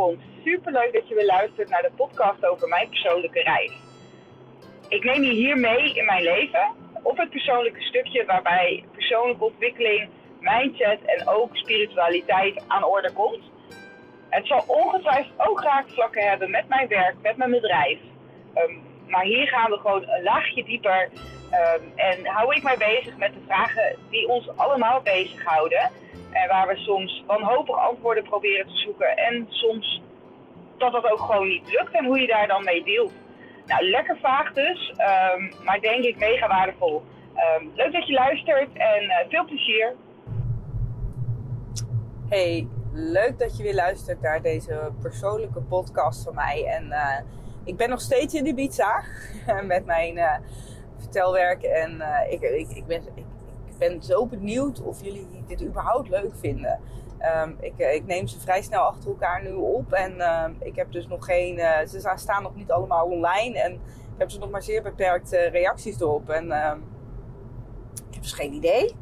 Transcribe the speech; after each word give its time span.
komt. 0.00 0.20
Super 0.44 0.72
leuk 0.72 0.92
dat 0.92 1.08
je 1.08 1.14
weer 1.14 1.32
luistert 1.36 1.68
naar 1.68 1.82
de 1.82 1.96
podcast 1.96 2.46
over 2.46 2.68
mijn 2.68 2.88
persoonlijke 2.88 3.42
reis. 3.42 3.72
Ik 4.88 5.04
neem 5.04 5.22
je 5.22 5.32
hier 5.42 5.56
mee 5.56 5.94
in 5.94 6.04
mijn 6.04 6.22
leven 6.22 6.66
op 7.02 7.16
het 7.16 7.30
persoonlijke 7.30 7.80
stukje 7.80 8.24
waarbij 8.24 8.84
persoonlijke 8.92 9.44
ontwikkeling, 9.44 10.08
mindset 10.40 11.00
en 11.04 11.28
ook 11.28 11.56
spiritualiteit 11.56 12.64
aan 12.66 12.84
orde 12.84 13.12
komt. 13.12 13.44
Het 14.28 14.46
zal 14.46 14.64
ongetwijfeld 14.66 15.48
ook 15.48 15.62
raakvlakken 15.62 16.28
hebben 16.28 16.50
met 16.50 16.68
mijn 16.68 16.88
werk, 16.88 17.14
met 17.22 17.36
mijn 17.36 17.50
bedrijf. 17.50 17.98
Ehm, 18.54 18.74
maar 19.10 19.24
hier 19.24 19.46
gaan 19.46 19.70
we 19.70 19.76
gewoon 19.76 20.08
een 20.08 20.22
laagje 20.22 20.64
dieper 20.64 21.08
um, 21.52 21.92
en 21.94 22.26
hou 22.26 22.54
ik 22.54 22.62
mij 22.62 22.76
bezig 22.76 23.16
met 23.16 23.32
de 23.32 23.40
vragen 23.46 23.96
die 24.10 24.28
ons 24.28 24.56
allemaal 24.56 25.00
bezighouden. 25.00 25.90
En 26.30 26.48
waar 26.48 26.68
we 26.68 26.76
soms 26.76 27.24
wanhopig 27.26 27.76
antwoorden 27.76 28.24
proberen 28.24 28.66
te 28.66 28.76
zoeken. 28.76 29.16
En 29.16 29.46
soms 29.48 30.02
dat 30.78 30.92
dat 30.92 31.10
ook 31.10 31.20
gewoon 31.20 31.48
niet 31.48 31.72
lukt 31.72 31.92
en 31.92 32.04
hoe 32.04 32.20
je 32.20 32.26
daar 32.26 32.46
dan 32.46 32.64
mee 32.64 32.84
deelt. 32.84 33.12
Nou, 33.66 33.84
lekker 33.84 34.18
vaag 34.20 34.52
dus, 34.52 34.94
um, 35.34 35.52
maar 35.64 35.80
denk 35.80 36.04
ik 36.04 36.18
mega 36.18 36.48
waardevol. 36.48 37.02
Um, 37.60 37.70
leuk 37.74 37.92
dat 37.92 38.06
je 38.06 38.12
luistert 38.12 38.72
en 38.72 39.02
uh, 39.02 39.14
veel 39.28 39.44
plezier. 39.44 39.94
Hey, 42.28 42.68
leuk 42.92 43.38
dat 43.38 43.56
je 43.56 43.62
weer 43.62 43.74
luistert 43.74 44.20
naar 44.20 44.42
deze 44.42 44.90
persoonlijke 45.02 45.60
podcast 45.60 46.24
van 46.24 46.34
mij. 46.34 46.64
En 46.66 46.86
uh, 46.86 47.16
ik 47.70 47.76
ben 47.76 47.88
nog 47.88 48.00
steeds 48.00 48.34
in 48.34 48.46
Ibiza 48.46 49.02
met 49.66 49.86
mijn 49.86 50.16
uh, 50.16 50.34
vertelwerk. 50.98 51.62
En 51.62 52.02
ik, 52.28 52.40
ik, 52.40 52.70
ik, 52.70 52.86
ben, 52.86 53.02
ik, 53.14 53.24
ben 53.78 54.02
zo 54.02 54.26
benieuwd 54.26 54.82
of 54.82 55.04
jullie 55.04 55.26
dit 55.46 55.62
überhaupt 55.62 56.08
leuk 56.08 56.32
vinden. 56.34 56.80
Um, 57.44 57.56
ik, 57.60 57.78
eh, 57.78 57.94
ik, 57.94 58.06
neem 58.06 58.26
ze 58.26 58.40
vrij 58.40 58.62
snel 58.62 58.80
achter 58.80 59.08
elkaar 59.08 59.42
nu 59.42 59.52
op. 59.52 59.92
En 59.92 60.16
uh, 60.16 60.44
ik 60.58 60.76
heb 60.76 60.92
dus 60.92 61.06
nog 61.06 61.24
geen. 61.24 61.58
Ze 61.88 62.12
staan 62.14 62.42
nog 62.42 62.54
niet 62.54 62.70
allemaal 62.70 63.06
online. 63.06 63.58
En 63.58 63.72
ik 63.72 64.18
heb 64.18 64.28
dus 64.28 64.38
nog 64.38 64.50
maar 64.50 64.62
zeer 64.62 64.82
beperkte 64.82 65.38
reacties 65.38 66.00
erop. 66.00 66.28
En 66.28 66.46
uh, 66.46 66.72
ik 68.08 68.14
heb 68.14 68.22
dus 68.22 68.32
geen 68.32 68.52
idee. 68.52 68.94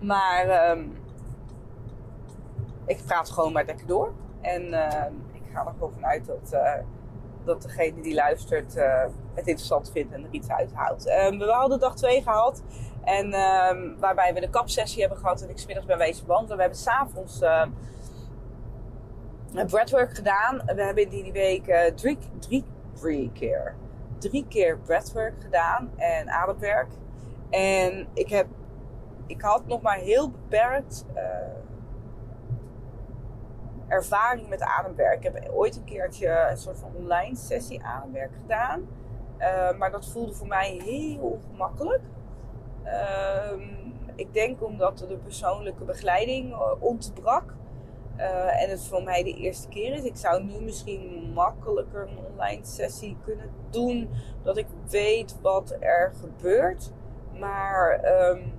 Maar 0.00 0.76
ik 2.86 3.02
praat 3.06 3.30
gewoon 3.30 3.52
maar 3.52 3.64
lekker 3.64 3.86
door. 3.86 4.12
En 4.44 4.64
ik 5.32 5.42
ga 5.52 5.66
er 5.66 5.72
gewoon 5.72 5.92
vanuit 5.92 6.26
dat 6.26 6.56
dat 7.44 7.62
degene 7.62 8.00
die 8.00 8.14
luistert 8.14 8.76
uh, 8.76 9.04
het 9.34 9.46
interessant 9.46 9.90
vindt 9.90 10.12
en 10.12 10.24
er 10.24 10.30
iets 10.30 10.48
uithoudt. 10.48 11.08
Um, 11.08 11.38
we 11.38 11.50
hadden 11.50 11.80
dag 11.80 11.94
2 11.94 12.22
gehad. 12.22 12.62
En 13.04 13.34
um, 13.34 13.96
waarbij 13.98 14.34
we 14.34 14.40
de 14.40 14.50
kapsessie 14.50 15.00
hebben 15.00 15.18
gehad 15.18 15.42
en 15.42 15.50
ik 15.50 15.58
smiddags 15.58 15.86
ben 15.86 15.98
wezen 15.98 16.26
wandelen. 16.26 16.56
We 16.56 16.62
hebben 16.62 16.80
s'avonds 16.80 17.38
breathwork 19.66 20.14
gedaan. 20.14 20.62
We 20.66 20.82
hebben 20.82 21.02
in 21.02 21.08
die 21.22 21.32
week 21.32 21.68
uh, 21.68 21.84
drie, 21.84 22.18
drie, 22.38 22.64
drie 23.00 23.30
keer, 23.32 23.74
drie 24.18 24.46
keer 24.48 24.78
breathwork 24.78 25.34
gedaan 25.42 25.90
en 25.96 26.30
ademwerk. 26.30 26.88
En 27.50 28.06
ik 28.14 28.28
heb, 28.28 28.46
ik 29.26 29.40
had 29.40 29.66
nog 29.66 29.82
maar 29.82 29.98
heel 29.98 30.30
beperkt 30.30 31.04
ervaring 33.94 34.48
met 34.48 34.62
ademwerk. 34.62 35.24
Ik 35.24 35.32
heb 35.32 35.50
ooit 35.52 35.76
een 35.76 35.84
keertje 35.84 36.46
een 36.50 36.56
soort 36.56 36.78
van 36.78 36.90
online 36.94 37.36
sessie 37.36 37.82
ademwerk 37.82 38.32
gedaan. 38.42 38.88
Uh, 39.38 39.78
maar 39.78 39.90
dat 39.90 40.08
voelde 40.08 40.32
voor 40.32 40.46
mij 40.46 40.80
heel 40.84 41.18
ongemakkelijk. 41.18 42.02
Uh, 42.84 43.52
ik 44.14 44.32
denk 44.32 44.62
omdat 44.62 44.98
de 44.98 45.16
persoonlijke 45.16 45.84
begeleiding 45.84 46.52
eh, 46.52 46.72
ontbrak. 46.78 47.54
Uh, 48.16 48.62
en 48.62 48.70
het 48.70 48.84
voor 48.84 49.02
mij 49.02 49.22
de 49.22 49.34
eerste 49.34 49.68
keer 49.68 49.92
is. 49.92 50.04
Ik 50.04 50.16
zou 50.16 50.42
nu 50.42 50.60
misschien 50.60 51.30
makkelijker 51.34 52.08
een 52.08 52.18
online 52.32 52.64
sessie 52.64 53.16
kunnen 53.24 53.50
doen. 53.70 54.10
Dat 54.42 54.56
ik 54.56 54.66
weet 54.88 55.40
wat 55.40 55.76
er 55.80 56.12
gebeurt. 56.20 56.92
Maar 57.38 58.04
um, 58.30 58.52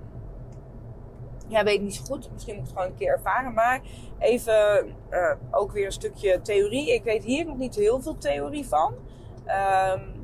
ja, 1.48 1.64
weet 1.64 1.80
niet 1.80 1.94
zo 1.94 2.04
goed. 2.04 2.32
Misschien 2.32 2.54
moet 2.54 2.62
ik 2.62 2.70
het 2.70 2.78
gewoon 2.78 2.92
een 2.92 2.98
keer 2.98 3.12
ervaren. 3.12 3.52
Maar 3.54 3.80
even 4.18 4.86
uh, 5.10 5.32
ook 5.50 5.72
weer 5.72 5.84
een 5.86 5.92
stukje 5.92 6.40
theorie. 6.40 6.94
Ik 6.94 7.04
weet 7.04 7.24
hier 7.24 7.46
nog 7.46 7.56
niet 7.56 7.74
heel 7.74 8.00
veel 8.00 8.18
theorie 8.18 8.66
van. 8.66 8.94
Um, 9.46 10.14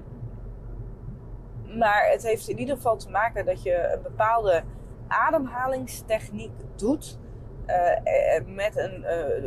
maar 1.78 2.08
het 2.10 2.22
heeft 2.22 2.48
in 2.48 2.58
ieder 2.58 2.76
geval 2.76 2.96
te 2.96 3.10
maken 3.10 3.44
dat 3.44 3.62
je 3.62 3.92
een 3.94 4.02
bepaalde 4.02 4.62
ademhalingstechniek 5.08 6.52
doet. 6.76 7.18
Uh, 7.66 8.54
met 8.54 8.76
een, 8.76 9.04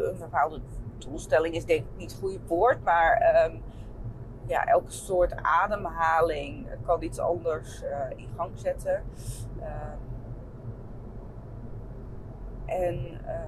een 0.07 0.17
bepaalde 0.19 0.61
doelstelling 0.97 1.55
is 1.55 1.65
denk 1.65 1.79
ik 1.79 1.97
niet 1.97 2.11
het 2.11 2.19
goede 2.19 2.39
woord. 2.47 2.83
Maar 2.83 3.45
um, 3.45 3.61
ja, 4.47 4.65
elke 4.65 4.91
soort 4.91 5.35
ademhaling 5.41 6.67
kan 6.85 7.03
iets 7.03 7.19
anders 7.19 7.81
in 8.15 8.29
gang 8.35 8.51
zetten. 8.53 9.03
En 12.65 13.19
uh, 13.25 13.39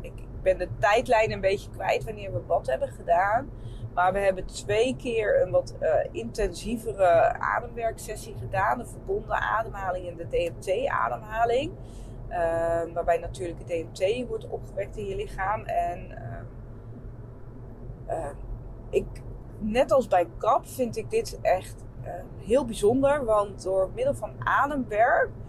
ik 0.00 0.12
ben 0.42 0.58
de 0.58 0.68
tijdlijn 0.78 1.32
een 1.32 1.40
beetje 1.40 1.70
kwijt 1.70 2.04
wanneer 2.04 2.32
we 2.32 2.40
wat 2.46 2.66
hebben 2.66 2.88
gedaan. 2.88 3.50
Maar 3.94 4.12
we 4.12 4.18
hebben 4.18 4.46
twee 4.46 4.96
keer 4.96 5.42
een 5.42 5.50
wat 5.50 5.74
uh, 5.80 5.88
intensievere 6.10 7.38
ademwerksessie 7.38 8.34
gedaan. 8.38 8.78
De 8.78 8.86
verbonden 8.86 9.36
ademhaling 9.36 10.08
en 10.08 10.16
de 10.16 10.28
DMT-ademhaling. 10.28 11.72
Uh, 12.28 12.36
waarbij 12.94 13.18
natuurlijk 13.18 13.66
de 13.66 13.86
DMT 13.92 14.28
wordt 14.28 14.48
opgewekt 14.48 14.96
in 14.96 15.06
je 15.06 15.16
lichaam. 15.16 15.64
En 15.64 16.10
uh, 18.08 18.30
ik, 18.90 19.06
net 19.58 19.92
als 19.92 20.08
bij 20.08 20.26
KAP 20.38 20.66
vind 20.66 20.96
ik 20.96 21.10
dit 21.10 21.38
echt 21.42 21.84
heel 22.38 22.64
bijzonder. 22.64 23.24
Want 23.24 23.62
door 23.62 23.90
middel 23.94 24.14
van 24.14 24.30
ademwerk 24.38 25.30
eh, 25.30 25.47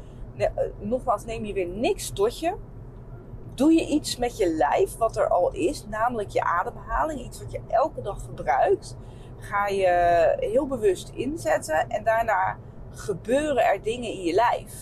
nogmaals, 0.80 1.26
neem 1.26 1.46
je 1.46 1.54
weer 1.54 1.68
niks 1.68 2.10
tot 2.10 2.40
je. 2.40 2.56
Doe 3.54 3.74
je 3.74 3.86
iets 3.86 4.18
met 4.18 4.38
je 4.38 4.54
lijf 4.54 4.98
wat 4.98 5.18
er 5.18 5.28
al 5.28 5.52
is, 5.52 5.86
namelijk 5.88 6.30
je 6.30 6.44
ademhaling, 6.44 7.22
iets 7.22 7.42
wat 7.42 7.52
je 7.52 7.62
elke 7.68 8.02
dag 8.02 8.22
gebruikt. 8.24 8.98
Ga 9.38 9.68
je 9.68 10.36
heel 10.40 10.68
bewust 10.68 11.10
inzetten 11.10 11.90
en 11.90 12.04
daarna 12.04 12.58
gebeuren 12.90 13.66
er 13.66 13.82
dingen 13.82 14.12
in 14.12 14.24
je 14.24 14.34
lijf. 14.34 14.74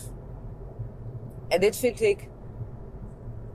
En 1.48 1.60
dit 1.60 1.76
vind 1.76 2.02
ik 2.02 2.30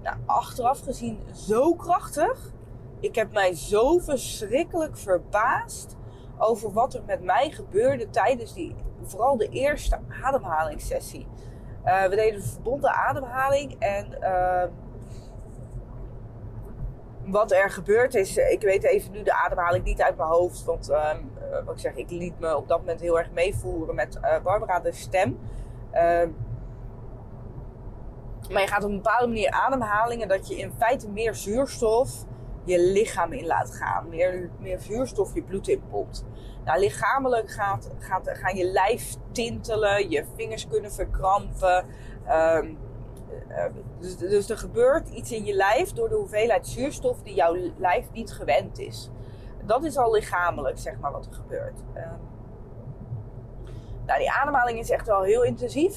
nou, 0.03 0.17
achteraf 0.27 0.81
gezien 0.81 1.21
zo 1.35 1.75
krachtig. 1.75 2.53
Ik 3.01 3.15
heb 3.15 3.33
mij 3.33 3.55
zo 3.55 3.99
verschrikkelijk 3.99 4.99
verbaasd 4.99 5.97
over 6.39 6.73
wat 6.73 6.95
er 6.95 7.03
met 7.07 7.23
mij 7.23 7.51
gebeurde 7.51 8.11
tijdens 8.11 8.55
die, 8.55 8.75
vooral 9.03 9.37
de 9.37 9.49
eerste 9.49 9.99
ademhalingssessie. 10.23 11.27
Uh, 11.85 12.05
we 12.05 12.17
deden 12.17 12.43
verbonden 12.43 12.93
ademhaling. 12.95 13.77
En 13.79 14.07
uh, 14.21 14.65
wat 17.25 17.53
er 17.53 17.71
gebeurd 17.71 18.15
is, 18.15 18.37
ik 18.37 18.61
weet 18.61 18.85
even 18.85 19.13
nu 19.13 19.23
de 19.23 19.35
ademhaling 19.35 19.85
niet 19.85 20.03
uit 20.03 20.17
mijn 20.17 20.29
hoofd. 20.29 20.65
Want 20.65 20.91
uh, 20.91 21.15
wat 21.65 21.75
ik 21.75 21.81
zeg, 21.81 21.95
ik 21.95 22.11
liet 22.11 22.41
me 22.41 22.57
op 22.57 22.69
dat 22.69 22.79
moment 22.79 23.01
heel 23.01 23.19
erg 23.19 23.31
meevoeren 23.31 23.95
met 23.95 24.21
Barbara 24.43 24.81
de 24.81 24.93
stem. 24.93 25.39
Ehm, 25.91 26.29
maar 28.51 28.63
je 28.63 28.69
gaat 28.69 28.85
op 28.85 28.91
een 28.91 28.97
bepaalde 28.97 29.27
manier 29.27 29.51
ademhalingen 29.51 30.29
dat 30.29 30.49
je 30.49 30.57
in 30.57 30.73
feite 30.79 31.09
meer 31.11 31.35
zuurstof 31.35 32.25
je 32.65 32.79
lichaam 32.79 33.33
in 33.33 33.47
laat 33.47 33.75
gaan. 33.75 34.09
Meer, 34.09 34.51
meer 34.59 34.81
zuurstof 34.81 35.35
je 35.35 35.43
bloed 35.43 35.69
inpompt. 35.69 36.25
Nou, 36.65 36.79
lichamelijk 36.79 37.51
gaat, 37.51 37.91
gaat, 37.99 38.29
gaan 38.33 38.57
je 38.57 38.65
lijf 38.65 39.15
tintelen, 39.33 40.11
je 40.11 40.25
vingers 40.37 40.69
kunnen 40.69 40.93
verkrampen. 40.93 41.85
Um, 42.31 42.79
dus, 44.01 44.17
dus, 44.17 44.51
er 44.51 44.59
gebeurt 44.59 45.09
iets 45.09 45.33
in 45.33 45.45
je 45.45 45.55
lijf 45.55 45.93
door 45.93 46.09
de 46.09 46.15
hoeveelheid 46.15 46.67
zuurstof 46.67 47.23
die 47.23 47.35
jouw 47.35 47.57
lijf 47.77 48.13
niet 48.13 48.33
gewend 48.33 48.79
is. 48.79 49.11
Dat 49.65 49.85
is 49.85 49.97
al 49.97 50.13
lichamelijk, 50.13 50.79
zeg 50.79 50.99
maar, 50.99 51.13
wat 51.13 51.27
er 51.27 51.35
gebeurt. 51.35 51.79
Um, 51.97 52.31
nou, 54.07 54.19
die 54.19 54.31
ademhaling 54.31 54.79
is 54.79 54.91
echt 54.91 55.07
wel 55.07 55.23
heel 55.23 55.43
intensief. 55.43 55.97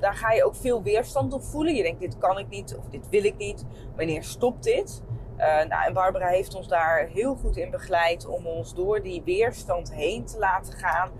Daar 0.00 0.14
ga 0.14 0.32
je 0.32 0.44
ook 0.44 0.56
veel 0.56 0.82
weerstand 0.82 1.32
op 1.32 1.44
voelen. 1.44 1.74
Je 1.74 1.82
denkt, 1.82 2.00
dit 2.00 2.18
kan 2.18 2.38
ik 2.38 2.48
niet 2.48 2.76
of 2.76 2.88
dit 2.88 3.08
wil 3.08 3.24
ik 3.24 3.36
niet. 3.36 3.64
Wanneer 3.96 4.24
stopt 4.24 4.62
dit? 4.62 5.02
Uh, 5.38 5.44
nou, 5.44 5.86
en 5.86 5.92
Barbara 5.92 6.26
heeft 6.26 6.54
ons 6.54 6.68
daar 6.68 7.06
heel 7.12 7.34
goed 7.34 7.56
in 7.56 7.70
begeleid 7.70 8.26
om 8.26 8.46
ons 8.46 8.74
door 8.74 9.02
die 9.02 9.22
weerstand 9.24 9.92
heen 9.92 10.24
te 10.24 10.38
laten 10.38 10.72
gaan. 10.72 11.10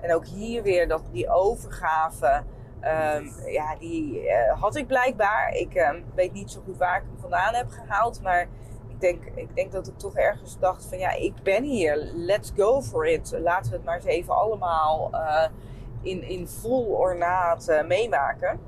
En 0.00 0.14
ook 0.14 0.26
hier 0.26 0.62
weer 0.62 0.88
dat, 0.88 1.02
die 1.12 1.30
overgave, 1.30 2.42
um, 2.84 3.32
ja, 3.46 3.76
die 3.78 4.22
uh, 4.22 4.60
had 4.60 4.76
ik 4.76 4.86
blijkbaar. 4.86 5.52
Ik 5.52 5.74
um, 5.74 6.04
weet 6.14 6.32
niet 6.32 6.50
zo 6.50 6.60
goed 6.64 6.76
waar 6.76 6.96
ik 6.96 7.02
hem 7.06 7.20
vandaan 7.20 7.54
heb 7.54 7.68
gehaald, 7.68 8.22
maar 8.22 8.48
ik 8.88 9.00
denk, 9.00 9.24
ik 9.34 9.54
denk 9.54 9.72
dat 9.72 9.86
ik 9.86 9.98
toch 9.98 10.16
ergens 10.16 10.58
dacht 10.58 10.86
van 10.86 10.98
ja, 10.98 11.10
ik 11.10 11.34
ben 11.42 11.62
hier, 11.62 11.96
let's 12.14 12.52
go 12.56 12.82
for 12.82 13.06
it. 13.06 13.36
Laten 13.38 13.70
we 13.70 13.76
het 13.76 13.84
maar 13.84 13.96
eens 13.96 14.04
even 14.04 14.34
allemaal 14.34 15.10
uh, 15.12 15.46
in, 16.02 16.22
in 16.22 16.48
vol 16.48 16.84
ornaat 16.84 17.82
meemaken. 17.86 18.60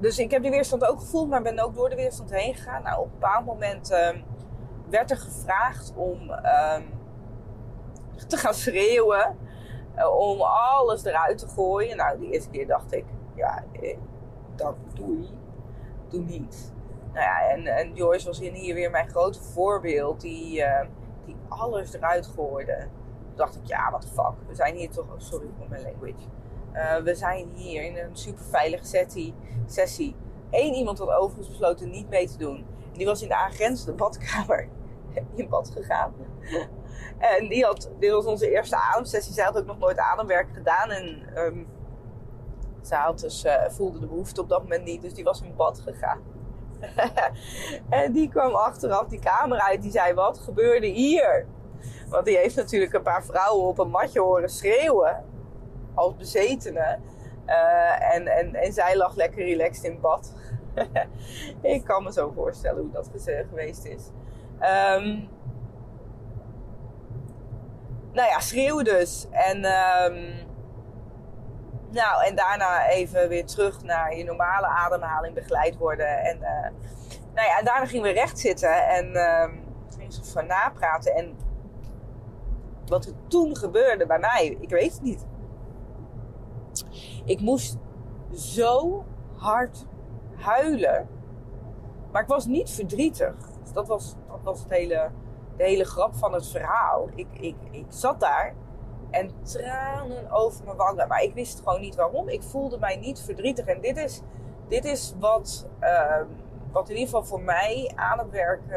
Dus 0.00 0.18
ik 0.18 0.30
heb 0.30 0.42
die 0.42 0.50
weerstand 0.50 0.84
ook 0.84 1.00
gevoeld, 1.00 1.28
maar 1.28 1.42
ben 1.42 1.58
ook 1.58 1.74
door 1.74 1.88
de 1.90 1.96
weerstand 1.96 2.30
heen 2.30 2.54
gegaan. 2.54 2.82
Nou, 2.82 2.98
op 2.98 3.04
een 3.04 3.10
bepaald 3.12 3.44
moment 3.44 3.90
ehm, 3.90 4.22
werd 4.90 5.10
er 5.10 5.16
gevraagd 5.16 5.92
om 5.96 6.30
ehm, 6.30 6.82
te 8.26 8.36
gaan 8.36 8.54
schreeuwen. 8.64 9.36
eh, 9.94 10.16
om 10.18 10.40
alles 10.40 11.04
eruit 11.04 11.38
te 11.38 11.48
gooien. 11.48 11.96
Nou, 11.96 12.18
die 12.18 12.30
eerste 12.30 12.50
keer 12.50 12.66
dacht 12.66 12.92
ik, 12.94 13.04
ja, 13.34 13.64
eh, 13.72 13.98
dat 14.54 14.74
doe 14.94 15.20
je. 15.20 15.28
Doe 16.08 16.22
niet. 16.22 16.72
Nou 17.12 17.24
ja, 17.24 17.48
en, 17.48 17.66
en 17.66 17.94
Joyce 17.94 18.26
was 18.26 18.38
hier 18.38 18.74
weer 18.74 18.90
mijn 18.90 19.08
grote 19.08 19.42
voorbeeld. 19.42 20.20
Die, 20.20 20.62
eh, 20.62 20.86
die 21.24 21.36
alles 21.48 21.94
eruit 21.94 22.26
gooide. 22.26 22.76
Toen 23.26 23.36
dacht 23.36 23.56
ik, 23.56 23.66
ja, 23.66 23.98
the 23.98 24.08
fuck. 24.08 24.32
We 24.46 24.54
zijn 24.54 24.74
hier 24.74 24.90
toch... 24.90 25.06
sorry 25.16 25.46
voor 25.58 25.68
mijn 25.68 25.82
language. 25.82 26.26
Uh, 26.76 26.96
we 26.96 27.14
zijn 27.14 27.48
hier 27.54 27.82
in 27.82 27.96
een 27.96 28.16
super 28.16 28.44
veilige 28.44 29.06
sessie. 29.66 30.16
Eén 30.50 30.74
iemand 30.74 30.98
had 30.98 31.10
overigens 31.10 31.48
besloten 31.48 31.90
niet 31.90 32.08
mee 32.08 32.28
te 32.28 32.38
doen. 32.38 32.56
En 32.92 32.98
die 32.98 33.06
was 33.06 33.22
in 33.22 33.28
de 33.28 33.36
aangrenzende 33.36 33.92
badkamer 33.92 34.68
in 35.34 35.48
bad 35.48 35.70
gegaan. 35.70 36.14
en 37.38 37.48
die 37.48 37.64
had, 37.64 37.90
dit 37.98 38.10
was 38.10 38.26
onze 38.26 38.50
eerste 38.50 38.76
ademsessie. 38.76 39.34
Zij 39.34 39.44
had 39.44 39.58
ook 39.58 39.66
nog 39.66 39.78
nooit 39.78 39.98
ademwerk 39.98 40.48
gedaan. 40.52 40.90
En 40.90 41.22
um, 41.36 41.66
zij 42.80 43.12
dus, 43.14 43.44
uh, 43.44 43.68
voelde 43.68 43.98
de 43.98 44.06
behoefte 44.06 44.40
op 44.40 44.48
dat 44.48 44.62
moment 44.62 44.84
niet. 44.84 45.02
Dus 45.02 45.14
die 45.14 45.24
was 45.24 45.42
in 45.42 45.56
bad 45.56 45.80
gegaan. 45.80 46.20
en 47.88 48.12
die 48.12 48.28
kwam 48.28 48.54
achteraf 48.54 49.06
die 49.06 49.18
kamer 49.20 49.60
uit. 49.60 49.82
Die 49.82 49.90
zei, 49.90 50.14
wat 50.14 50.38
gebeurde 50.38 50.86
hier? 50.86 51.46
Want 52.08 52.24
die 52.24 52.36
heeft 52.36 52.56
natuurlijk 52.56 52.92
een 52.92 53.02
paar 53.02 53.24
vrouwen 53.24 53.66
op 53.66 53.78
een 53.78 53.90
matje 53.90 54.20
horen 54.20 54.48
schreeuwen. 54.48 55.24
Als 55.96 56.16
bezetene. 56.16 56.98
Uh, 57.46 58.14
en, 58.14 58.26
en, 58.26 58.54
en 58.54 58.72
zij 58.72 58.96
lag 58.96 59.14
lekker 59.14 59.44
relaxed 59.44 59.84
in 59.84 60.00
bad. 60.00 60.32
ik 61.62 61.84
kan 61.84 62.02
me 62.02 62.12
zo 62.12 62.32
voorstellen 62.34 62.82
hoe 62.82 62.90
dat 62.90 63.10
geweest 63.48 63.84
is. 63.84 64.10
Um, 64.60 65.28
nou 68.12 68.28
ja, 68.28 68.40
schreeuwen 68.40 68.84
dus. 68.84 69.26
En, 69.30 69.56
um, 69.56 70.46
nou, 71.90 72.24
en 72.24 72.34
daarna 72.34 72.88
even 72.88 73.28
weer 73.28 73.46
terug 73.46 73.82
naar 73.82 74.16
je 74.16 74.24
normale 74.24 74.66
ademhaling 74.66 75.34
begeleid 75.34 75.76
worden. 75.76 76.18
En, 76.18 76.36
uh, 76.36 76.68
nou 77.34 77.48
ja, 77.48 77.58
en 77.58 77.64
daarna 77.64 77.86
gingen 77.86 78.04
we 78.04 78.12
recht 78.12 78.38
zitten 78.38 78.88
en 78.88 79.16
um, 79.16 79.64
ze 80.08 80.24
van 80.24 80.46
napraten. 80.46 81.14
En 81.14 81.36
wat 82.86 83.06
er 83.06 83.12
toen 83.28 83.56
gebeurde 83.56 84.06
bij 84.06 84.18
mij, 84.18 84.56
ik 84.60 84.70
weet 84.70 84.92
het 84.92 85.02
niet. 85.02 85.26
Ik 87.26 87.40
moest 87.40 87.76
zo 88.32 89.04
hard 89.36 89.86
huilen. 90.34 91.08
Maar 92.12 92.22
ik 92.22 92.28
was 92.28 92.46
niet 92.46 92.70
verdrietig. 92.70 93.34
Dus 93.62 93.72
dat 93.72 93.88
was, 93.88 94.14
dat 94.28 94.40
was 94.42 94.60
het 94.60 94.70
hele, 94.70 95.10
de 95.56 95.64
hele 95.64 95.84
grap 95.84 96.14
van 96.14 96.32
het 96.32 96.46
verhaal. 96.48 97.08
Ik, 97.14 97.26
ik, 97.32 97.56
ik 97.70 97.86
zat 97.88 98.20
daar 98.20 98.54
en 99.10 99.30
tranen 99.42 100.30
over 100.30 100.64
mijn 100.64 100.76
wangen. 100.76 101.08
Maar 101.08 101.22
ik 101.22 101.34
wist 101.34 101.58
gewoon 101.58 101.80
niet 101.80 101.94
waarom. 101.94 102.28
Ik 102.28 102.42
voelde 102.42 102.78
mij 102.78 102.96
niet 102.96 103.20
verdrietig. 103.20 103.66
En 103.66 103.80
dit 103.80 103.96
is, 103.96 104.22
dit 104.68 104.84
is 104.84 105.14
wat, 105.18 105.68
uh, 105.80 106.20
wat 106.72 106.88
in 106.88 106.94
ieder 106.94 107.08
geval 107.08 107.24
voor 107.24 107.42
mij 107.42 107.92
aan 107.94 108.18
het 108.18 108.30
werk 108.30 108.60
uh, 108.68 108.74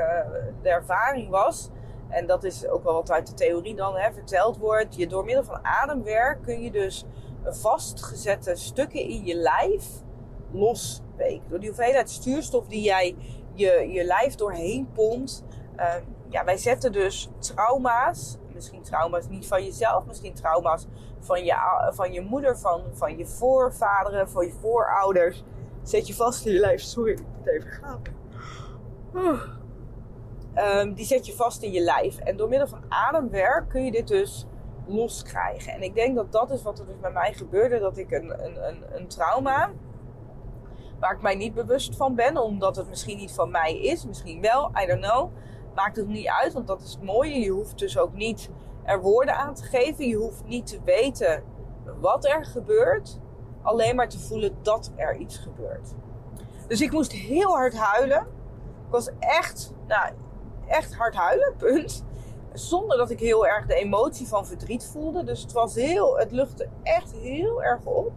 de 0.61 0.69
ervaring 0.69 1.29
was. 1.29 1.69
En 2.07 2.27
dat 2.27 2.43
is 2.43 2.67
ook 2.67 2.83
wel 2.83 2.93
wat 2.93 3.11
uit 3.11 3.27
de 3.27 3.33
theorie 3.33 3.75
dan 3.75 3.95
hè, 3.95 4.13
verteld 4.13 4.57
wordt. 4.57 4.95
Je, 4.95 5.07
door 5.07 5.25
middel 5.25 5.43
van 5.43 5.65
ademwerk 5.65 6.43
kun 6.43 6.61
je 6.61 6.71
dus 6.71 7.05
vastgezette 7.43 8.55
stukken 8.55 8.99
in 8.99 9.25
je 9.25 9.35
lijf 9.35 9.85
losweken. 10.51 11.49
Door 11.49 11.59
die 11.59 11.69
hoeveelheid 11.69 12.09
stuurstof 12.09 12.67
die 12.67 12.81
jij 12.81 13.15
je, 13.53 13.89
je 13.91 14.03
lijf 14.03 14.35
doorheen 14.35 14.89
pompt. 14.93 15.43
Uh, 15.77 15.93
ja, 16.29 16.43
wij 16.43 16.57
zetten 16.57 16.91
dus 16.91 17.29
trauma's, 17.39 18.37
misschien 18.53 18.81
trauma's 18.81 19.27
niet 19.27 19.47
van 19.47 19.63
jezelf, 19.63 20.05
misschien 20.05 20.33
trauma's 20.33 20.85
van 21.19 21.43
je, 21.43 21.55
van 21.93 22.13
je 22.13 22.21
moeder, 22.21 22.57
van, 22.57 22.83
van 22.91 23.17
je 23.17 23.25
voorvaderen, 23.25 24.29
van 24.29 24.45
je 24.45 24.53
voorouders. 24.53 25.43
Zet 25.83 26.07
je 26.07 26.15
vast 26.15 26.45
in 26.45 26.53
je 26.53 26.59
lijf. 26.59 26.81
Sorry, 26.81 27.11
ik 27.11 27.19
moet 27.37 27.47
even 27.47 27.69
gapen. 27.69 28.13
Um, 30.55 30.93
die 30.93 31.05
zet 31.05 31.25
je 31.25 31.33
vast 31.33 31.61
in 31.61 31.71
je 31.71 31.81
lijf. 31.81 32.17
En 32.17 32.37
door 32.37 32.49
middel 32.49 32.67
van 32.67 32.83
ademwerk 32.89 33.69
kun 33.69 33.85
je 33.85 33.91
dit 33.91 34.07
dus 34.07 34.45
loskrijgen. 34.89 35.73
En 35.73 35.81
ik 35.81 35.95
denk 35.95 36.15
dat 36.15 36.31
dat 36.31 36.51
is 36.51 36.61
wat 36.61 36.79
er 36.79 36.85
dus 36.85 36.99
bij 36.99 37.11
mij 37.11 37.33
gebeurde. 37.33 37.79
Dat 37.79 37.97
ik 37.97 38.11
een, 38.11 38.45
een, 38.45 38.67
een, 38.67 38.83
een 38.91 39.07
trauma, 39.07 39.71
waar 40.99 41.13
ik 41.13 41.21
mij 41.21 41.35
niet 41.35 41.53
bewust 41.53 41.95
van 41.95 42.15
ben, 42.15 42.37
omdat 42.37 42.75
het 42.75 42.89
misschien 42.89 43.17
niet 43.17 43.31
van 43.31 43.51
mij 43.51 43.79
is, 43.81 44.05
misschien 44.05 44.41
wel, 44.41 44.71
I 44.83 44.85
don't 44.85 45.01
know. 45.01 45.31
Maakt 45.75 45.95
het 45.95 46.07
niet 46.07 46.27
uit, 46.27 46.53
want 46.53 46.67
dat 46.67 46.81
is 46.81 46.91
het 46.91 47.03
mooie. 47.03 47.39
Je 47.39 47.49
hoeft 47.49 47.79
dus 47.79 47.97
ook 47.97 48.13
niet 48.13 48.49
er 48.83 49.01
woorden 49.01 49.35
aan 49.35 49.53
te 49.53 49.63
geven. 49.63 50.07
Je 50.07 50.15
hoeft 50.15 50.43
niet 50.45 50.67
te 50.67 50.79
weten 50.85 51.43
wat 51.99 52.25
er 52.25 52.45
gebeurt. 52.45 53.19
Alleen 53.61 53.95
maar 53.95 54.09
te 54.09 54.19
voelen 54.19 54.57
dat 54.61 54.91
er 54.95 55.15
iets 55.15 55.37
gebeurt. 55.37 55.93
Dus 56.67 56.81
ik 56.81 56.91
moest 56.91 57.11
heel 57.11 57.49
hard 57.49 57.77
huilen. 57.77 58.19
Ik 58.85 58.91
was 58.91 59.09
echt, 59.19 59.73
nou, 59.87 60.11
echt 60.67 60.95
hard 60.95 61.15
huilen, 61.15 61.53
punt. 61.57 62.05
Zonder 62.53 62.97
dat 62.97 63.09
ik 63.09 63.19
heel 63.19 63.47
erg 63.47 63.65
de 63.65 63.75
emotie 63.75 64.27
van 64.27 64.45
verdriet 64.45 64.85
voelde. 64.85 65.23
Dus 65.23 65.41
het 65.41 65.51
was 65.51 65.75
heel, 65.75 66.17
het 66.17 66.31
luchtte 66.31 66.67
echt 66.83 67.11
heel 67.11 67.63
erg 67.63 67.85
op. 67.85 68.11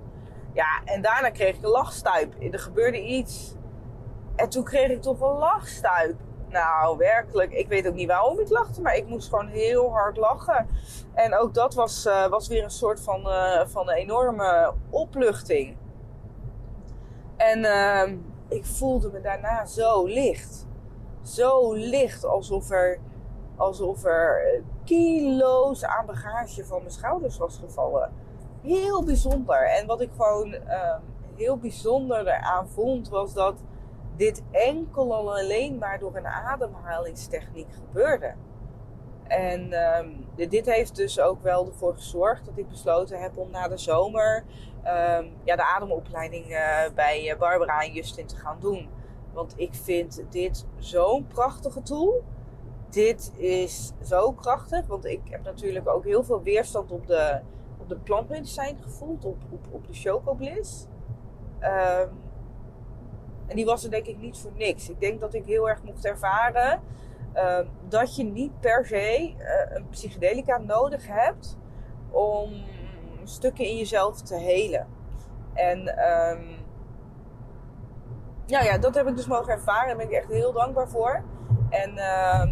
Ja, 0.53 0.83
en 0.85 1.03
daarna 1.03 1.31
kreeg 1.31 1.57
ik 1.57 1.63
een 1.63 1.71
lachstuip. 1.71 2.35
Er 2.53 2.59
gebeurde 2.59 3.03
iets. 3.03 3.55
En 4.37 4.49
toen 4.49 4.65
kreeg 4.65 4.91
ik 4.91 5.03
toch 5.03 5.21
een 5.21 5.39
lachstuip. 5.39 6.17
Nou, 6.49 6.97
werkelijk. 6.97 7.53
Ik 7.53 7.69
weet 7.69 7.89
ook 7.89 7.95
niet 7.95 8.09
waarom 8.09 8.41
ik 8.41 8.49
lachte, 8.49 8.81
maar 8.81 8.97
ik 8.97 9.07
moest 9.07 9.29
gewoon 9.29 9.49
heel 9.49 9.91
hard 9.91 10.17
lachen. 10.17 10.69
En 11.15 11.37
ook 11.37 11.55
dat 11.55 11.75
was, 11.75 12.07
uh, 12.07 12.27
was 12.27 12.49
weer 12.49 12.65
een 12.65 12.71
soort 12.71 13.01
van, 13.01 13.27
uh, 13.27 13.67
van 13.67 13.89
een 13.89 13.97
enorme 13.97 14.73
opluchting. 14.91 15.77
En 17.37 17.59
uh, 17.59 18.13
ik 18.49 18.65
voelde 18.65 19.11
me 19.13 19.21
daarna 19.21 19.67
zo 19.67 20.05
licht. 20.05 20.67
Zo 21.23 21.73
licht, 21.73 22.25
alsof 22.25 22.71
er, 22.71 22.99
alsof 23.63 24.05
er 24.05 24.63
kilo's 24.85 25.85
aan 25.85 26.07
bagage 26.07 26.65
van 26.65 26.79
mijn 26.79 26.91
schouders 26.91 27.39
was 27.39 27.59
gevallen. 27.59 28.13
Heel 28.63 29.05
bijzonder. 29.05 29.69
En 29.69 29.87
wat 29.87 30.01
ik 30.01 30.11
gewoon 30.17 30.55
heel 31.37 31.57
bijzonder 31.57 32.27
eraan 32.27 32.69
vond, 32.69 33.09
was 33.09 33.35
dat 33.35 33.55
dit 34.17 34.43
enkel 34.51 35.15
al 35.15 35.37
alleen 35.39 35.79
maar 35.79 35.99
door 35.99 36.17
een 36.17 36.27
ademhalingstechniek 36.27 37.69
gebeurde. 37.75 38.35
En 39.23 39.73
um, 39.73 40.27
dit 40.35 40.67
heeft 40.67 40.97
dus 40.97 41.21
ook 41.21 41.43
wel 41.43 41.67
ervoor 41.67 41.95
gezorgd 41.95 42.45
dat 42.45 42.59
ik 42.59 42.69
besloten 42.69 43.21
heb 43.21 43.37
om 43.37 43.51
na 43.51 43.69
de 43.69 43.79
zomer 43.79 44.45
um, 44.85 45.33
ja, 45.45 45.57
de 45.57 45.75
ademopleiding 45.75 46.51
uh, 46.51 46.79
bij 46.95 47.37
Barbara 47.39 47.81
en 47.81 47.93
Justin 47.93 48.27
te 48.27 48.37
gaan 48.37 48.57
doen. 48.61 48.89
Want 49.33 49.55
ik 49.57 49.75
vind 49.75 50.23
dit 50.31 50.67
zo'n 50.79 51.27
prachtige 51.27 51.83
tool. 51.83 52.23
Dit 52.93 53.33
is 53.37 53.93
zo 54.03 54.33
krachtig, 54.33 54.87
want 54.87 55.05
ik 55.05 55.21
heb 55.25 55.45
natuurlijk 55.45 55.89
ook 55.89 56.05
heel 56.05 56.25
veel 56.25 56.43
weerstand 56.43 56.91
op 56.91 57.07
de, 57.07 57.41
op 57.79 57.89
de 57.89 57.97
plantmedicijn 57.97 58.77
gevoeld, 58.83 59.25
op, 59.25 59.43
op, 59.51 59.67
op 59.71 59.87
de 59.87 59.95
chocobliss. 59.95 60.87
Um, 61.61 62.21
en 63.47 63.57
die 63.57 63.65
was 63.65 63.85
er 63.85 63.91
denk 63.91 64.07
ik 64.07 64.19
niet 64.19 64.39
voor 64.39 64.53
niks. 64.55 64.89
Ik 64.89 65.01
denk 65.01 65.21
dat 65.21 65.35
ik 65.35 65.45
heel 65.45 65.69
erg 65.69 65.83
mocht 65.83 66.05
ervaren 66.05 66.81
uh, 67.35 67.59
dat 67.89 68.17
je 68.17 68.25
niet 68.25 68.61
per 68.61 68.87
se 68.87 69.35
uh, 69.39 69.77
een 69.77 69.89
psychedelica 69.89 70.59
nodig 70.59 71.07
hebt 71.07 71.57
om 72.11 72.53
stukken 73.25 73.65
in 73.65 73.77
jezelf 73.77 74.23
te 74.23 74.37
helen. 74.37 74.87
En 75.55 75.79
um, 75.79 76.61
nou 78.47 78.65
ja, 78.65 78.79
dat 78.79 78.95
heb 78.95 79.07
ik 79.07 79.17
dus 79.17 79.27
mogen 79.27 79.53
ervaren. 79.53 79.87
Daar 79.87 79.97
ben 79.97 80.07
ik 80.07 80.13
echt 80.13 80.29
heel 80.29 80.53
dankbaar 80.53 80.89
voor. 80.89 81.23
En 81.71 81.93
uh, 81.95 82.45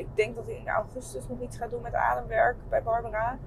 ik 0.00 0.16
denk 0.16 0.36
dat 0.36 0.48
ik 0.48 0.58
in 0.58 0.68
augustus 0.68 1.28
nog 1.28 1.40
iets 1.40 1.56
ga 1.56 1.66
doen 1.66 1.82
met 1.82 1.94
ademwerk 1.94 2.56
bij 2.68 2.82
Barbara. 2.82 3.38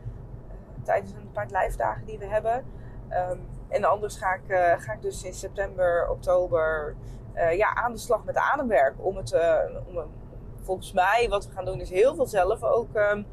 Uh, 0.48 0.84
tijdens 0.84 1.14
een 1.14 1.32
paar 1.32 1.48
lijfdagen 1.50 2.06
die 2.06 2.18
we 2.18 2.26
hebben. 2.26 2.66
Um, 3.10 3.40
en 3.70 3.84
anders 3.84 4.18
ga 4.18 4.34
ik, 4.34 4.48
uh, 4.48 4.74
ga 4.78 4.94
ik 4.94 5.02
dus 5.02 5.24
in 5.24 5.34
september, 5.34 6.10
oktober 6.10 6.96
uh, 7.36 7.58
ja, 7.58 7.76
aan 7.76 7.92
de 7.92 7.98
slag 7.98 8.24
met 8.24 8.36
ademwerk. 8.36 8.94
Om 8.98 9.18
het, 9.18 9.34
om, 9.86 10.04
volgens 10.62 10.92
mij, 10.92 11.28
wat 11.30 11.48
we 11.48 11.52
gaan 11.52 11.66
doen, 11.66 11.80
is 11.80 11.90
heel 11.90 12.16
veel 12.16 12.26
zelf 12.26 12.64
ook 12.64 12.96
um, 12.96 13.26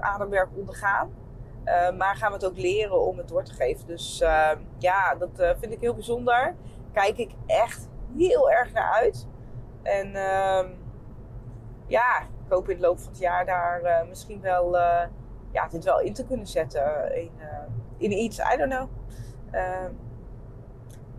ademwerk 0.00 0.48
ondergaan. 0.54 1.14
maar 1.96 2.16
gaan 2.16 2.28
we 2.28 2.34
het 2.34 2.46
ook 2.46 2.56
leren 2.56 3.00
om 3.00 3.18
het 3.18 3.28
door 3.28 3.44
te 3.44 3.52
geven. 3.52 3.86
Dus 3.86 4.18
ja, 4.78 5.14
dat 5.14 5.56
vind 5.58 5.72
ik 5.72 5.80
heel 5.80 5.94
bijzonder. 5.94 6.54
Kijk 6.92 7.18
ik 7.18 7.30
echt 7.46 7.88
heel 8.16 8.50
erg 8.50 8.72
naar 8.72 8.92
uit. 8.92 9.26
En 9.82 10.14
ehm, 10.14 10.68
ja, 11.88 12.20
ik 12.20 12.52
hoop 12.52 12.68
in 12.68 12.76
de 12.76 12.82
loop 12.82 12.98
van 12.98 13.10
het 13.12 13.20
jaar 13.20 13.44
daar 13.44 14.06
misschien 14.08 14.40
wel 14.40 14.76
ja, 15.52 15.68
dit 15.70 15.84
wel 15.84 16.00
in 16.00 16.12
te 16.12 16.26
kunnen 16.26 16.46
zetten. 16.46 17.16
In, 17.16 17.30
in 17.96 18.12
iets, 18.12 18.38
I 18.38 18.56
don't 18.56 18.72
know. 18.72 18.88
Uh, 19.52 19.88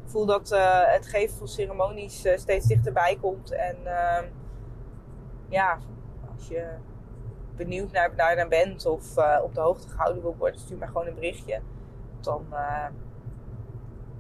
Ik 0.04 0.10
voel 0.16 0.26
dat 0.26 0.50
het 0.86 1.08
geven 1.08 1.38
van 1.38 1.48
ceremonies 1.48 2.28
steeds 2.36 2.66
dichterbij 2.66 3.18
komt. 3.22 3.52
En 3.52 3.78
uh, 3.84 4.24
ja, 5.50 5.78
als 6.36 6.48
je 6.48 6.68
benieuwd 7.56 7.92
naar, 7.92 8.16
naar, 8.16 8.48
bent 8.48 8.86
of 8.86 9.18
op 9.42 9.54
de 9.54 9.62
hoogte 9.62 9.88
gehouden 9.90 10.22
wil 10.22 10.36
worden, 10.38 10.60
stuur 10.60 10.78
mij 10.78 10.88
gewoon 10.88 11.08
een 11.08 11.16
berichtje. 11.16 11.62
Dan 12.20 12.46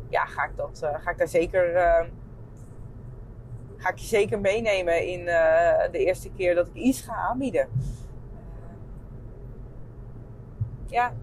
ja, 0.09 0.25
ga, 0.25 0.43
ik 0.43 0.55
dat, 0.55 0.89
ga 0.97 1.11
ik 1.11 1.17
daar 1.17 1.27
zeker 1.27 1.73
ga 3.79 3.89
ik 3.89 3.97
je 3.97 4.07
zeker 4.07 4.39
meenemen 4.39 5.07
in 5.07 5.25
de 5.91 5.97
eerste 5.97 6.31
keer 6.31 6.55
dat 6.55 6.67
ik 6.67 6.73
iets 6.73 7.01
ga 7.01 7.13
aanbieden. 7.13 7.69
ja, 10.85 11.13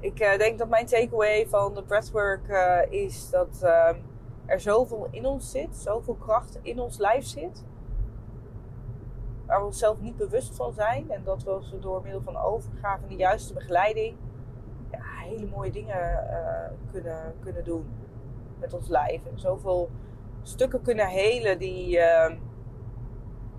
ik 0.00 0.20
uh, 0.20 0.38
denk 0.38 0.58
dat 0.58 0.68
mijn 0.68 0.86
takeaway 0.86 1.46
van 1.48 1.74
de 1.74 1.82
breathwork 1.82 2.48
is 2.90 3.30
dat 3.30 3.62
er 4.46 4.60
zoveel 4.60 5.08
in 5.10 5.26
ons 5.26 5.50
zit, 5.50 5.76
zoveel 5.76 6.14
kracht 6.14 6.58
in 6.62 6.80
ons 6.80 6.98
lijf 6.98 7.24
zit, 7.24 7.64
waar 9.46 9.60
we 9.60 9.66
onszelf 9.66 10.00
niet 10.00 10.16
bewust 10.16 10.54
van 10.56 10.72
zijn 10.72 11.10
en 11.10 11.24
dat 11.24 11.42
we 11.42 11.78
door 11.80 12.02
middel 12.02 12.22
van 12.22 12.36
overgave 12.36 13.02
en 13.02 13.08
de 13.08 13.16
juiste 13.16 13.54
begeleiding 13.54 14.16
ja, 14.90 14.98
hele 15.02 15.46
mooie 15.46 15.70
dingen 15.70 16.28
eh, 16.28 16.70
kunnen, 16.90 17.34
kunnen 17.40 17.64
doen 17.64 17.86
met 18.58 18.72
ons 18.72 18.88
lijf. 18.88 19.26
En 19.26 19.38
zoveel 19.38 19.90
stukken 20.42 20.82
kunnen 20.82 21.06
helen 21.06 21.58
die 21.58 21.98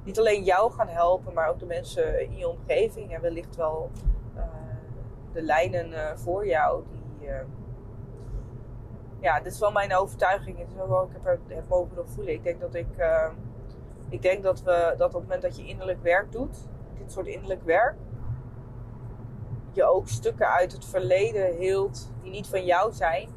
niet 0.03 0.19
alleen 0.19 0.43
jou 0.43 0.71
gaan 0.71 0.87
helpen, 0.87 1.33
maar 1.33 1.49
ook 1.49 1.59
de 1.59 1.65
mensen 1.65 2.21
in 2.21 2.37
je 2.37 2.47
omgeving 2.47 3.13
en 3.13 3.21
wellicht 3.21 3.55
wel 3.55 3.91
de 5.33 5.41
lijnen 5.41 5.91
uh, 5.91 6.15
voor 6.15 6.47
jou. 6.47 6.83
Die, 6.89 7.27
uh, 7.29 7.35
ja, 9.19 9.39
dit 9.39 9.53
is 9.53 9.59
wel 9.59 9.71
mijn 9.71 9.95
overtuiging. 9.95 10.57
Het 10.57 10.67
is 10.71 10.79
ook 10.79 10.87
wel, 10.87 11.03
ik 11.03 11.19
heb 11.23 11.39
heb 11.47 11.67
mogen 11.67 12.09
voelen. 12.09 12.33
Ik 12.33 12.43
denk 12.43 12.59
dat 12.59 12.73
ik, 12.73 12.97
uh, 12.97 13.29
ik 14.09 14.21
denk 14.21 14.43
dat 14.43 14.63
we 14.63 14.93
dat 14.97 15.07
op 15.07 15.13
het 15.13 15.21
moment 15.21 15.41
dat 15.41 15.57
je 15.57 15.65
innerlijk 15.65 16.01
werk 16.01 16.31
doet, 16.31 16.57
dit 16.97 17.11
soort 17.11 17.27
innerlijk 17.27 17.63
werk, 17.63 17.95
je 19.71 19.83
ook 19.83 20.07
stukken 20.07 20.47
uit 20.47 20.71
het 20.71 20.85
verleden 20.85 21.55
hield 21.55 22.11
die 22.21 22.31
niet 22.31 22.47
van 22.47 22.65
jou 22.65 22.91
zijn, 22.91 23.29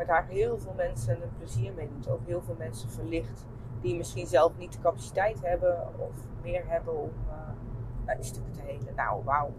maar 0.00 0.08
daar 0.08 0.26
heel 0.26 0.58
veel 0.58 0.74
mensen 0.76 1.22
een 1.22 1.36
plezier 1.36 1.72
mee 1.72 1.88
doet. 1.88 2.08
Ook 2.08 2.26
heel 2.26 2.42
veel 2.42 2.54
mensen 2.58 2.90
verlicht 2.90 3.46
die 3.80 3.96
misschien 3.96 4.26
zelf 4.26 4.58
niet 4.58 4.72
de 4.72 4.80
capaciteit 4.80 5.42
hebben 5.42 5.88
of 5.98 6.14
meer 6.42 6.64
hebben 6.66 6.96
om 6.96 7.12
uh, 8.06 8.14
die 8.14 8.24
stukken 8.24 8.52
te 8.52 8.62
helen. 8.62 8.94
Nou, 8.94 9.24
wauw, 9.24 9.52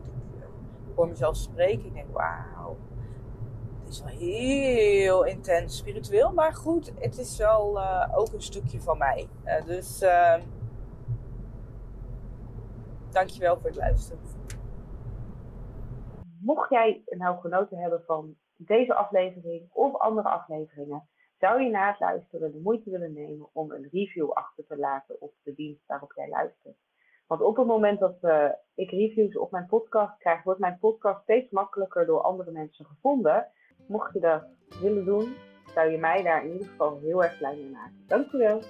hoor 0.95 1.07
mezelf 1.07 1.35
spreken. 1.35 1.85
Ik 1.85 1.93
denk, 1.93 2.11
wauw, 2.11 2.77
het 3.83 3.89
is 3.89 4.03
wel 4.03 4.13
heel 4.13 5.25
intens 5.25 5.77
spiritueel. 5.77 6.33
Maar 6.33 6.53
goed, 6.53 6.93
het 6.99 7.17
is 7.17 7.37
wel 7.37 7.77
uh, 7.77 8.09
ook 8.13 8.33
een 8.33 8.41
stukje 8.41 8.81
van 8.81 8.97
mij. 8.97 9.27
Uh, 9.45 9.65
dus 9.65 10.01
uh, 10.01 10.35
dankjewel 13.09 13.55
voor 13.57 13.69
het 13.69 13.75
luisteren. 13.75 14.19
Mocht 16.39 16.69
jij 16.69 17.03
nou 17.05 17.39
genoten 17.39 17.77
hebben 17.77 18.01
van 18.05 18.35
deze 18.65 18.93
aflevering 18.93 19.69
of 19.71 19.95
andere 19.95 20.29
afleveringen, 20.29 21.09
zou 21.39 21.61
je 21.61 21.69
na 21.69 21.87
het 21.87 21.99
luisteren 21.99 22.51
de 22.51 22.59
moeite 22.59 22.89
willen 22.89 23.13
nemen 23.13 23.47
om 23.53 23.71
een 23.71 23.87
review 23.91 24.29
achter 24.29 24.65
te 24.65 24.77
laten 24.77 25.21
op 25.21 25.33
de 25.43 25.53
dienst 25.53 25.85
waarop 25.87 26.13
jij 26.15 26.29
luistert. 26.29 26.77
Want 27.27 27.41
op 27.41 27.57
het 27.57 27.67
moment 27.67 27.99
dat 27.99 28.17
uh, 28.21 28.49
ik 28.75 28.89
reviews 28.89 29.37
op 29.37 29.51
mijn 29.51 29.65
podcast 29.65 30.17
krijg, 30.17 30.43
wordt 30.43 30.59
mijn 30.59 30.77
podcast 30.79 31.21
steeds 31.21 31.51
makkelijker 31.51 32.05
door 32.05 32.21
andere 32.21 32.51
mensen 32.51 32.85
gevonden. 32.85 33.47
Mocht 33.87 34.13
je 34.13 34.19
dat 34.19 34.43
willen 34.81 35.05
doen, 35.05 35.35
zou 35.73 35.89
je 35.89 35.97
mij 35.97 36.23
daar 36.23 36.45
in 36.45 36.51
ieder 36.51 36.67
geval 36.67 36.99
heel 36.99 37.23
erg 37.23 37.37
blij 37.37 37.55
mee 37.55 37.69
maken. 37.69 38.03
Dankjewel. 38.07 38.61